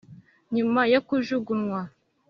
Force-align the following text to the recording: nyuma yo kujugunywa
nyuma 0.55 0.81
yo 0.93 0.99
kujugunywa 1.07 1.81